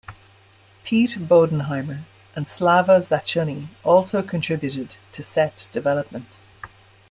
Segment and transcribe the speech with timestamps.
[0.83, 2.05] Pete Bodenheimer
[2.35, 6.39] and Slava Zatchuny also contributed to set development.